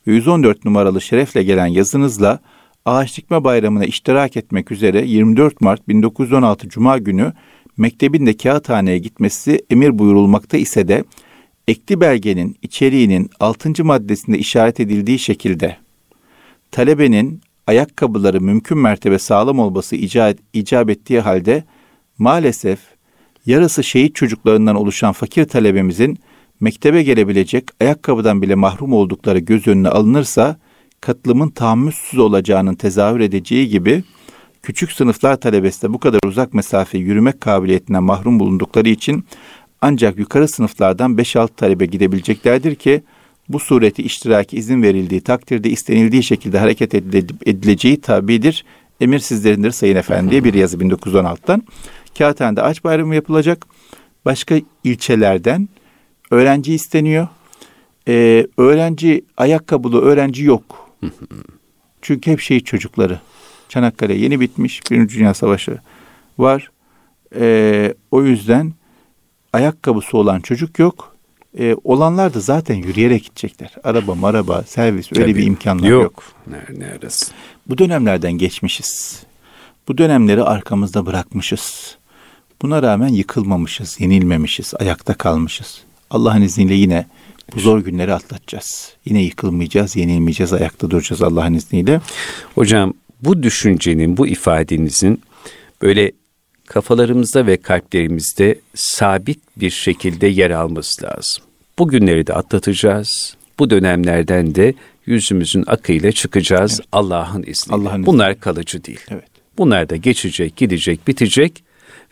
[0.08, 2.40] ve 114 numaralı şerefle gelen yazınızla
[2.86, 7.34] ağaç dikme bayramına iştirak etmek üzere 24 Mart 1916 Cuma günü
[7.78, 11.04] mektebin de kağıthaneye gitmesi emir buyurulmakta ise de
[11.68, 13.86] ekli belgenin içeriğinin 6.
[13.86, 15.78] maddesinde işaret edildiği şekilde
[16.72, 19.96] talebenin ayakkabıları mümkün mertebe sağlam olması
[20.54, 21.64] icap, ettiği halde
[22.18, 22.80] maalesef
[23.46, 26.20] yarısı şehit çocuklarından oluşan fakir talebemizin
[26.60, 30.58] mektebe gelebilecek ayakkabıdan bile mahrum oldukları göz önüne alınırsa
[31.02, 34.04] katılımın tahammülsüz olacağının tezahür edeceği gibi
[34.64, 39.26] küçük sınıflar talebesi de bu kadar uzak mesafe yürümek kabiliyetinden mahrum bulundukları için
[39.82, 43.04] ancak yukarı sınıflardan 5-6 talebe gidebileceklerdir ki
[43.50, 46.96] bu sureti iştiraki izin verildiği takdirde istenildiği şekilde hareket
[47.46, 48.66] edileceği tabidir.
[49.02, 51.64] Emir sizlerindir Sayın Efendi diye bir yazı 1916'dan.
[52.18, 53.66] Kağıthane'de aç bayramı yapılacak.
[54.26, 55.70] Başka ilçelerden
[56.32, 57.28] öğrenci isteniyor.
[58.08, 60.90] Ee, öğrenci ayakkabılı öğrenci yok.
[62.02, 63.20] Çünkü hep şey çocukları.
[63.70, 64.92] Çanakkale yeni bitmiş.
[64.92, 65.78] Birinci Dünya Savaşı
[66.38, 66.72] var.
[67.36, 68.74] Ee, o yüzden
[69.56, 71.16] ayakkabısı olan çocuk yok.
[71.60, 73.72] Ee, olanlar da zaten yürüyerek gidecekler.
[73.84, 76.04] Araba, maraba, servis öyle Tabii, bir imkanlar yok.
[76.04, 76.24] yok.
[76.48, 77.34] Nerede, neredesin?
[77.70, 79.24] Bu dönemlerden geçmişiz.
[79.88, 81.98] Bu dönemleri arkamızda bırakmışız.
[82.62, 85.82] Buna rağmen yıkılmamışız, yenilmemişiz, ayakta kalmışız.
[86.10, 87.06] Allah'ın izniyle yine
[87.56, 88.94] bu zor günleri atlatacağız.
[89.06, 92.02] Yine yıkılmayacağız, yenilmeyeceğiz, ayakta duracağız Allah'ın izniyle.
[92.56, 95.22] Hocam bu düşüncenin, bu ifadenizin
[95.82, 96.12] böyle
[96.68, 101.44] kafalarımızda ve kalplerimizde sabit bir şekilde yer alması lazım.
[101.80, 103.36] Bu günleri de atlatacağız.
[103.60, 104.74] Bu dönemlerden de
[105.06, 106.90] yüzümüzün akıyla çıkacağız evet.
[106.92, 107.76] Allah'ın izniyle.
[107.90, 108.40] Allah'ın Bunlar izniyle.
[108.40, 109.00] kalıcı değil.
[109.10, 109.28] Evet.
[109.58, 111.64] Bunlar da geçecek, gidecek, bitecek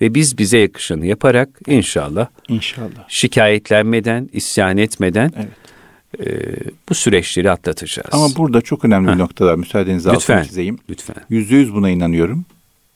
[0.02, 6.28] ve biz bize yakışanı yaparak inşallah inşallah şikayetlenmeden, isyan etmeden evet.
[6.28, 6.56] e,
[6.90, 8.10] bu süreçleri atlatacağız.
[8.12, 9.14] Ama burada çok önemli ha.
[9.14, 9.56] bir nokta var.
[9.56, 10.80] Müsaadenizle lütfen, altını çizeyim.
[10.90, 11.16] Lütfen.
[11.30, 12.46] Yüzde yüz buna inanıyorum.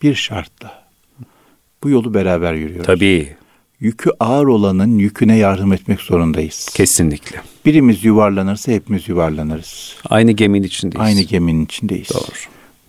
[0.01, 0.86] Bir şartla.
[1.83, 2.85] Bu yolu beraber yürüyoruz.
[2.85, 3.35] Tabii.
[3.79, 6.69] Yükü ağır olanın yüküne yardım etmek zorundayız.
[6.73, 7.41] Kesinlikle.
[7.65, 9.95] Birimiz yuvarlanırsa hepimiz yuvarlanırız.
[10.05, 11.07] Aynı geminin içindeyiz.
[11.07, 12.09] Aynı geminin içindeyiz.
[12.09, 12.21] Doğru.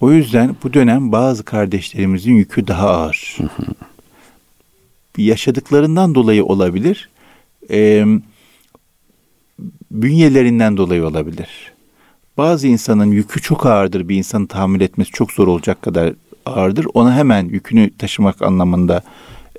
[0.01, 3.37] O yüzden bu dönem bazı kardeşlerimizin yükü daha ağır.
[3.39, 3.67] Hı hı
[5.19, 7.09] yaşadıklarından dolayı olabilir.
[7.71, 8.05] E,
[9.91, 11.73] bünyelerinden dolayı olabilir.
[12.37, 14.09] Bazı insanın yükü çok ağırdır.
[14.09, 16.15] Bir insanı tahammül etmesi çok zor olacak kadar
[16.49, 16.87] ağırdır.
[16.95, 19.03] Ona hemen yükünü taşımak anlamında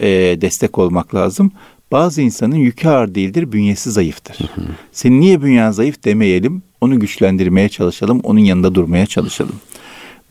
[0.01, 0.07] e,
[0.41, 1.51] destek olmak lazım.
[1.91, 4.37] Bazı insanın yükü ağır değildir, bünyesi zayıftır.
[4.37, 4.65] Hı hı.
[4.91, 9.55] Senin niye bünyen zayıf demeyelim, onu güçlendirmeye çalışalım, onun yanında durmaya çalışalım.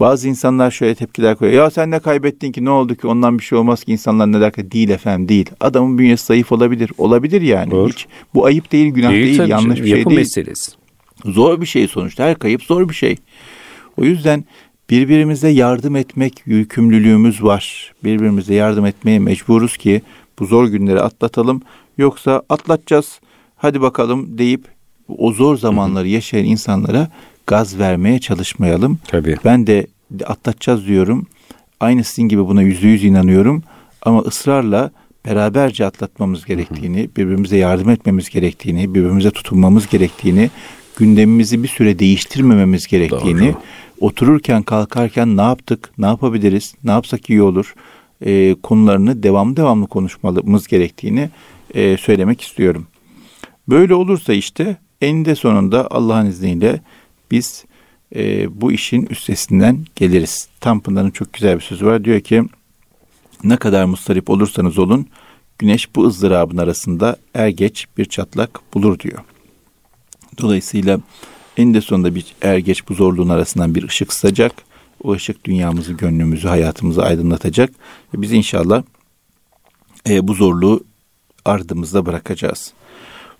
[0.00, 1.64] Bazı insanlar şöyle tepkiler koyuyor.
[1.64, 4.40] Ya sen ne kaybettin ki ne oldu ki ondan bir şey olmaz ki insanlar ne
[4.40, 5.50] der ki değil efendim değil.
[5.60, 6.90] Adamın bünyesi zayıf olabilir.
[6.98, 7.70] Olabilir yani.
[7.70, 7.88] Doğru.
[7.88, 10.16] Hiç, bu ayıp değil günah değil, değil yanlış bir şey değil.
[10.16, 10.72] meselesi.
[11.24, 13.16] Zor bir şey sonuçta her kayıp zor bir şey.
[13.96, 14.44] O yüzden
[14.90, 17.92] birbirimize yardım etmek yükümlülüğümüz var.
[18.04, 20.02] Birbirimize yardım etmeye mecburuz ki
[20.38, 21.62] bu zor günleri atlatalım.
[21.98, 23.20] Yoksa atlatacağız
[23.56, 24.64] hadi bakalım deyip
[25.08, 27.08] o zor zamanları yaşayan insanlara
[27.46, 28.98] gaz vermeye çalışmayalım.
[29.08, 29.36] Tabii.
[29.44, 29.86] Ben de
[30.26, 31.26] atlatacağız diyorum.
[31.80, 33.62] Aynı sizin gibi buna yüzde yüz inanıyorum.
[34.02, 34.90] Ama ısrarla
[35.26, 40.50] beraberce atlatmamız gerektiğini, birbirimize yardım etmemiz gerektiğini, birbirimize tutunmamız gerektiğini,
[40.96, 43.62] gündemimizi bir süre değiştirmememiz gerektiğini, Doğru.
[44.00, 47.74] Otururken kalkarken ne yaptık, ne yapabiliriz, ne yapsak iyi olur
[48.20, 51.30] e, konularını devamlı devamlı konuşmamız gerektiğini
[51.74, 52.86] e, söylemek istiyorum.
[53.68, 56.80] Böyle olursa işte eninde sonunda Allah'ın izniyle
[57.30, 57.64] biz
[58.16, 60.48] e, bu işin üstesinden geliriz.
[60.60, 62.04] Tanpınar'ın çok güzel bir sözü var.
[62.04, 62.44] Diyor ki
[63.44, 65.06] ne kadar mustarip olursanız olun
[65.58, 69.18] güneş bu ızdırabın arasında er geç bir çatlak bulur diyor.
[70.40, 71.00] Dolayısıyla
[71.58, 74.52] eninde sonunda bir er geç bu zorluğun arasından bir ışık sızacak.
[75.02, 77.70] O ışık dünyamızı, gönlümüzü, hayatımızı aydınlatacak.
[78.14, 78.82] Ve biz inşallah
[80.08, 80.84] e, bu zorluğu
[81.44, 82.72] ardımızda bırakacağız.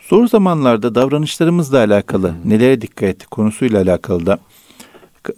[0.09, 4.39] Zor zamanlarda davranışlarımızla alakalı nelere dikkat ettik konusuyla alakalı da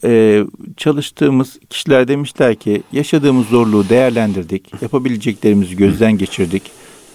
[0.04, 0.44] e,
[0.76, 6.62] çalıştığımız kişiler demişler ki yaşadığımız zorluğu değerlendirdik, yapabileceklerimizi gözden geçirdik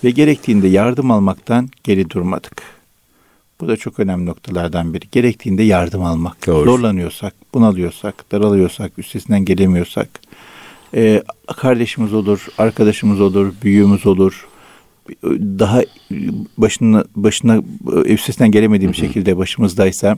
[0.04, 2.75] ve gerektiğinde yardım almaktan geri durmadık.
[3.62, 5.06] Bu da çok önemli noktalardan biri.
[5.12, 6.48] Gerektiğinde yardım almak.
[6.48, 6.66] Doğru.
[6.66, 10.10] Zorlanıyorsak, bunalıyorsak, daralıyorsak, üstesinden gelemiyorsak,
[10.96, 11.24] e,
[11.58, 14.48] kardeşimiz olur, arkadaşımız olur, büyüğümüz olur,
[15.60, 15.82] daha
[16.58, 17.62] başına başına
[18.06, 20.18] üstesinden gelemediğim şekilde başımızdaysa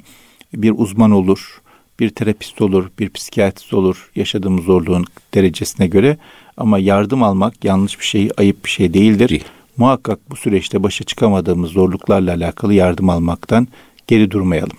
[0.54, 1.62] bir uzman olur,
[2.00, 6.18] bir terapist olur, bir psikiyatrist olur yaşadığımız zorluğun derecesine göre
[6.58, 9.30] ama yardım almak yanlış bir şey, ayıp bir şey değildir.
[9.30, 9.46] Değil.
[9.78, 13.68] Muhakkak bu süreçte başa çıkamadığımız zorluklarla alakalı yardım almaktan
[14.08, 14.78] geri durmayalım.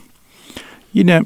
[0.94, 1.22] Yine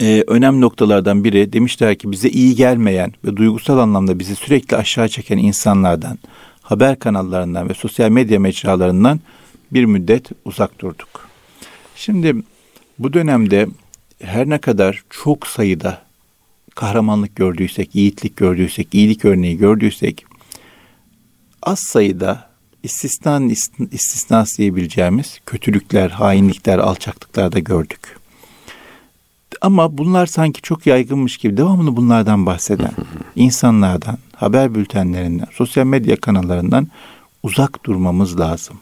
[0.00, 5.08] e, önemli noktalardan biri demişler ki bize iyi gelmeyen ve duygusal anlamda bizi sürekli aşağı
[5.08, 6.18] çeken insanlardan,
[6.62, 9.20] haber kanallarından ve sosyal medya mecralarından
[9.72, 11.28] bir müddet uzak durduk.
[11.96, 12.36] Şimdi
[12.98, 13.66] bu dönemde
[14.22, 16.02] her ne kadar çok sayıda
[16.74, 20.24] kahramanlık gördüysek, yiğitlik gördüysek, iyilik örneği gördüysek
[21.62, 22.55] az sayıda
[22.86, 23.48] istisnan
[23.92, 28.16] istisnas diyebileceğimiz kötülükler, hainlikler, alçaklıklar da gördük.
[29.60, 32.92] Ama bunlar sanki çok yaygınmış gibi devamlı bunlardan bahseden
[33.36, 36.88] insanlardan, haber bültenlerinden, sosyal medya kanallarından
[37.42, 38.76] uzak durmamız lazım.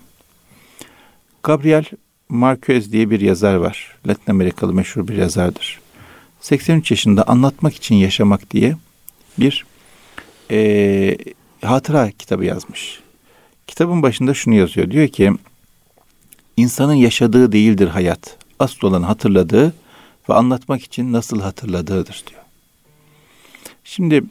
[1.42, 1.84] Gabriel
[2.28, 3.96] Marquez diye bir yazar var.
[4.06, 5.80] Latin Amerikalı meşhur bir yazardır.
[6.40, 8.76] 83 yaşında anlatmak için yaşamak diye
[9.38, 9.64] bir
[10.50, 11.16] e,
[11.62, 13.03] hatıra kitabı yazmış.
[13.66, 14.90] Kitabın başında şunu yazıyor.
[14.90, 15.32] Diyor ki
[16.56, 18.36] insanın yaşadığı değildir hayat.
[18.58, 19.74] Asıl olan hatırladığı
[20.28, 22.42] ve anlatmak için nasıl hatırladığıdır diyor.
[23.84, 24.24] Şimdi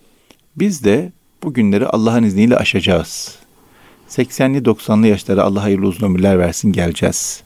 [0.56, 1.12] biz de
[1.44, 3.36] bu günleri Allah'ın izniyle aşacağız.
[4.10, 7.44] 80'li 90'lı yaşlara Allah hayırlı uzun ömürler versin geleceğiz.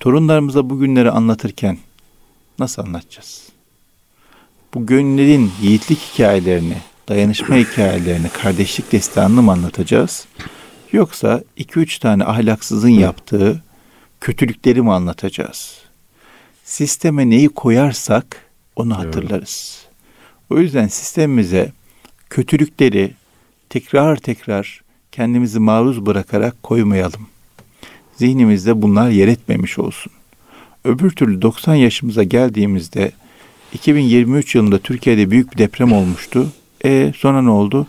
[0.00, 1.78] Torunlarımıza bu günleri anlatırken
[2.58, 3.48] nasıl anlatacağız?
[4.74, 6.76] Bu günlerin yiğitlik hikayelerini,
[7.08, 10.26] dayanışma hikayelerini, kardeşlik destanını mı anlatacağız?
[10.92, 13.62] Yoksa iki üç tane ahlaksızın yaptığı
[14.20, 15.78] kötülükleri mi anlatacağız?
[16.64, 18.46] Sisteme neyi koyarsak
[18.76, 19.86] onu hatırlarız.
[20.50, 21.72] O yüzden sistemimize
[22.30, 23.12] kötülükleri
[23.68, 27.26] tekrar tekrar kendimizi maruz bırakarak koymayalım.
[28.16, 30.12] Zihnimizde bunlar yer etmemiş olsun.
[30.84, 33.12] Öbür türlü 90 yaşımıza geldiğimizde
[33.72, 36.52] 2023 yılında Türkiye'de büyük bir deprem olmuştu.
[36.84, 37.86] E sonra ne oldu?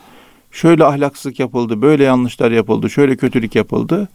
[0.58, 4.08] Şöyle ahlaksızlık yapıldı, böyle yanlışlar yapıldı, şöyle kötülük yapıldı.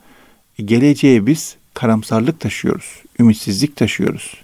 [0.59, 4.35] E, geleceğe biz karamsarlık taşıyoruz, ümitsizlik taşıyoruz.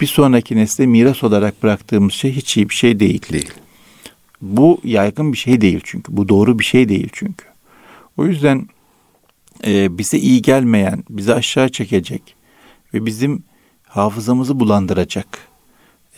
[0.00, 3.22] Bir sonraki nesle miras olarak bıraktığımız şey hiç iyi bir şey değil.
[3.32, 3.52] Değil.
[4.42, 6.16] Bu yaygın bir şey değil çünkü.
[6.16, 7.44] Bu doğru bir şey değil çünkü.
[8.16, 8.68] O yüzden
[9.66, 12.34] e, bize iyi gelmeyen, bizi aşağı çekecek
[12.94, 13.42] ve bizim
[13.88, 15.38] hafızamızı bulandıracak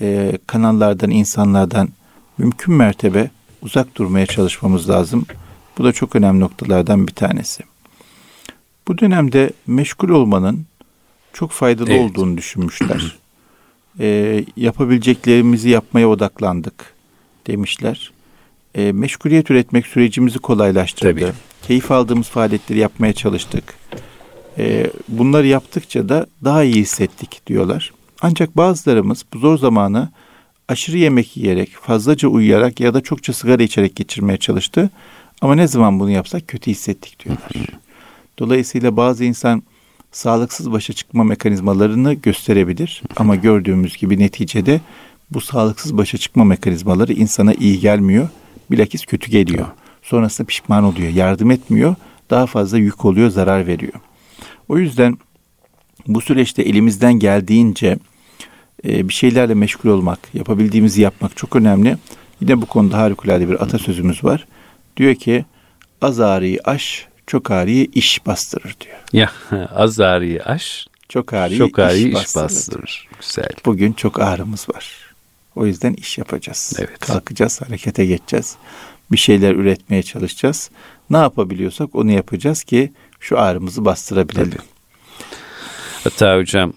[0.01, 1.89] e, kanallardan, insanlardan
[2.39, 3.31] mümkün mertebe
[3.63, 5.27] uzak durmaya çalışmamız lazım.
[5.79, 7.63] Bu da çok önemli noktalardan bir tanesi.
[8.89, 10.67] Bu dönemde meşgul olmanın
[11.33, 12.11] çok faydalı evet.
[12.11, 13.19] olduğunu düşünmüşler.
[14.01, 16.95] e, yapabileceklerimizi yapmaya odaklandık
[17.47, 18.13] demişler.
[18.75, 21.21] E, meşguliyet üretmek sürecimizi kolaylaştırdı.
[21.21, 21.33] Tabii.
[21.63, 23.75] Keyif aldığımız faaliyetleri yapmaya çalıştık.
[24.59, 27.93] E, bunları yaptıkça da daha iyi hissettik diyorlar.
[28.23, 30.09] Ancak bazılarımız bu zor zamanı
[30.73, 34.91] aşırı yemek yiyerek, fazlaca uyuyarak ya da çokça sigara içerek geçirmeye çalıştı.
[35.41, 37.51] Ama ne zaman bunu yapsak kötü hissettik diyorlar.
[38.39, 39.63] Dolayısıyla bazı insan
[40.13, 43.03] sağlıksız başa çıkma mekanizmalarını gösterebilir.
[43.17, 44.81] Ama gördüğümüz gibi neticede
[45.31, 48.29] bu sağlıksız başa çıkma mekanizmaları insana iyi gelmiyor.
[48.71, 49.67] Bilakis kötü geliyor.
[50.03, 51.09] Sonrasında pişman oluyor.
[51.09, 51.95] Yardım etmiyor.
[52.31, 53.93] Daha fazla yük oluyor, zarar veriyor.
[54.69, 55.19] O yüzden
[56.07, 57.99] bu süreçte elimizden geldiğince
[58.89, 61.97] e, bir şeylerle meşgul olmak, yapabildiğimizi yapmak çok önemli.
[62.41, 64.47] Yine bu konuda harikulade bir atasözümüz var.
[64.97, 65.45] Diyor ki
[66.01, 68.97] az ağrıyı aş, çok ağrıyı iş bastırır diyor.
[69.13, 69.33] Ya
[69.75, 72.45] az ağrıyı aş, çok ağrıyı, çok ağrıyı iş, iş bastırır.
[72.45, 73.09] bastırır.
[73.21, 73.49] Güzel.
[73.65, 75.13] Bugün çok ağrımız var.
[75.57, 76.77] O yüzden iş yapacağız.
[76.79, 76.99] Evet.
[76.99, 78.57] Kalkacağız, harekete geçeceğiz.
[79.13, 80.71] Bir şeyler üretmeye çalışacağız.
[81.11, 84.51] Ne yapabiliyorsak onu yapacağız ki şu ağrımızı bastırabilelim.
[84.51, 84.63] Tabii.
[86.05, 86.73] Hatta hocam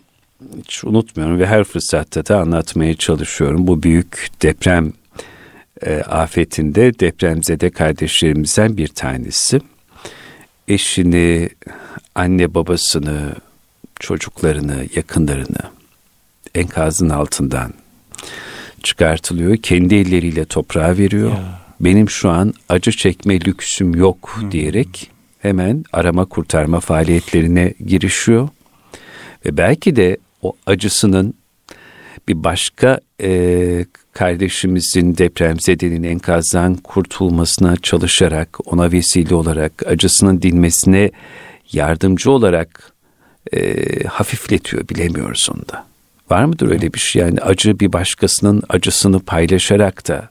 [0.58, 3.68] hiç unutmuyorum ve her fırsatta da anlatmaya çalışıyorum.
[3.68, 4.94] Bu büyük deprem
[5.82, 9.62] e, afetinde depremzede kardeşlerimizden bir tanesi
[10.68, 11.50] eşini,
[12.16, 13.36] anne babasını,
[14.00, 15.60] çocuklarını, yakınlarını
[16.56, 17.74] enkazın altından
[18.84, 19.58] çıkartılıyor.
[19.58, 21.32] Kendi elleriyle toprağa veriyor.
[21.32, 21.66] Ya.
[21.80, 24.52] Benim şu an acı çekme lüksüm yok Hı.
[24.52, 28.50] diyerek hemen arama kurtarma faaliyetlerine girişiyor.
[29.46, 31.34] Ve belki de o acısının
[32.28, 41.12] bir başka e, kardeşimizin depremzedenin enkazdan kurtulmasına çalışarak, ona vesile olarak, acısının dinmesine
[41.72, 42.92] yardımcı olarak
[43.54, 45.86] e, hafifletiyor bilemiyoruz onda.
[46.30, 47.22] Var mıdır öyle bir şey?
[47.22, 50.30] Yani acı bir başkasının acısını paylaşarak da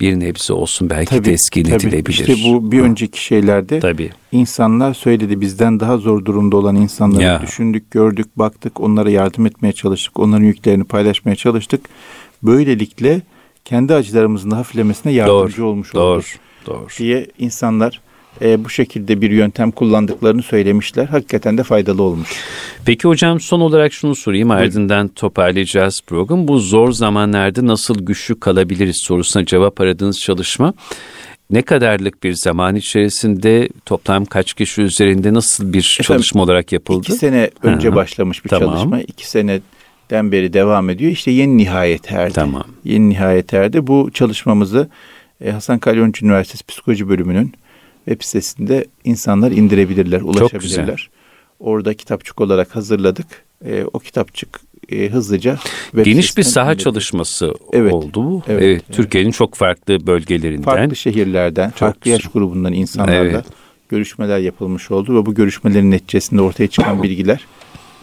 [0.00, 1.74] bir nebze olsun belki tabii, teskin tabii.
[1.74, 2.28] edilebilir.
[2.28, 4.10] İşte bu bir önceki şeylerde tabii.
[4.32, 7.42] insanlar söyledi bizden daha zor durumda olan insanları ya.
[7.42, 11.88] düşündük, gördük, baktık, onlara yardım etmeye çalıştık, onların yüklerini paylaşmaya çalıştık.
[12.42, 13.22] Böylelikle
[13.64, 16.24] kendi acılarımızın hafiflemesine yardımcı doğru, olmuş doğru, olduk.
[16.66, 16.86] Doğru.
[16.98, 18.00] diye insanlar
[18.42, 21.06] e, bu şekilde bir yöntem kullandıklarını söylemişler.
[21.06, 22.28] Hakikaten de faydalı olmuş.
[22.84, 26.48] Peki hocam son olarak şunu sorayım ardından toparlayacağız program.
[26.48, 30.74] Bu zor zamanlarda nasıl güçlü kalabiliriz sorusuna cevap aradığınız çalışma
[31.50, 37.06] ne kadarlık bir zaman içerisinde toplam kaç kişi üzerinde nasıl bir Efendim, çalışma olarak yapıldı?
[37.08, 37.96] İki sene önce Hı-hı.
[37.96, 38.74] başlamış bir tamam.
[38.74, 39.00] çalışma.
[39.00, 41.12] İki seneden beri devam ediyor.
[41.12, 42.34] İşte yeni nihayet erdi.
[42.34, 42.64] Tamam.
[42.84, 43.86] Yeni nihayet erdi.
[43.86, 44.88] Bu çalışmamızı
[45.44, 47.52] e, Hasan Kalyoncu Üniversitesi Psikoloji Bölümünün
[48.04, 51.10] web sitesinde insanlar indirebilirler, ulaşabilirler.
[51.60, 53.26] Orada kitapçık olarak hazırladık.
[53.64, 55.58] E, o kitapçık e, hızlıca
[56.04, 56.84] geniş bir saha indirebilir.
[56.84, 58.42] çalışması evet, oldu bu.
[58.48, 63.44] Evet, evet, Türkiye'nin çok farklı bölgelerinden, farklı şehirlerden, çok farklı yaş grubundan insanlarla evet.
[63.88, 67.46] görüşmeler yapılmış oldu ve bu görüşmelerin neticesinde ortaya çıkan bilgiler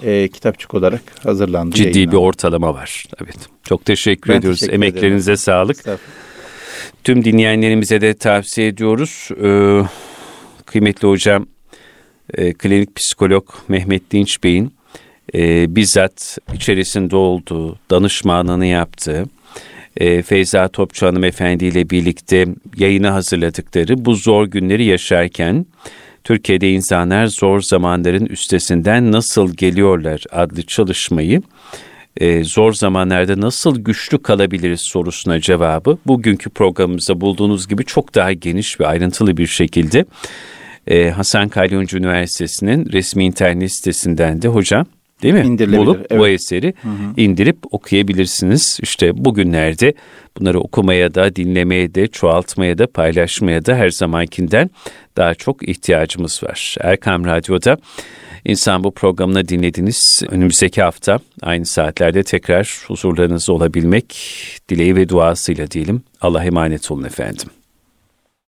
[0.04, 1.76] e, kitapçık olarak hazırlandı.
[1.76, 2.12] Ciddi yayınlandı.
[2.12, 3.06] bir ortalama var.
[3.24, 3.38] Evet.
[3.64, 4.60] Çok teşekkür ben ediyoruz.
[4.60, 5.38] Teşekkür Emeklerinize ederim.
[5.38, 5.78] sağlık.
[7.04, 9.30] Tüm dinleyenlerimize de tavsiye ediyoruz.
[9.44, 9.82] Ee,
[10.66, 11.46] kıymetli hocam,
[12.34, 14.74] e, klinik psikolog Mehmet Dinç Bey'in
[15.36, 19.26] e, bizzat içerisinde olduğu, danışmanlığını yaptığı,
[19.98, 22.46] e, Feyza Topçu hanımefendi ile birlikte
[22.78, 25.66] yayını hazırladıkları bu zor günleri yaşarken
[26.24, 31.42] Türkiye'de insanlar zor zamanların üstesinden nasıl geliyorlar adlı çalışmayı
[32.20, 38.80] e, zor zamanlarda nasıl güçlü kalabiliriz sorusuna cevabı bugünkü programımızda bulduğunuz gibi çok daha geniş
[38.80, 40.06] ve ayrıntılı bir şekilde
[40.88, 44.86] e, Hasan Kalyoncu Üniversitesi'nin resmi internet sitesinden de hocam
[45.22, 45.78] değil mi?
[45.78, 46.20] Bulup evet.
[46.20, 46.94] bu eseri hı hı.
[47.18, 48.80] indirip okuyabilirsiniz.
[48.82, 49.94] İşte bugünlerde
[50.38, 54.70] bunları okumaya da, dinlemeye de, çoğaltmaya da, paylaşmaya da her zamankinden
[55.18, 56.76] daha çok ihtiyacımız var.
[56.82, 57.78] Erkam Radyo'da
[58.48, 60.22] İnsan bu programını dinlediniz.
[60.30, 64.18] Önümüzdeki hafta aynı saatlerde tekrar huzurlarınızda olabilmek
[64.70, 66.02] dileği ve duasıyla diyelim.
[66.22, 67.48] Allah emanet olun efendim.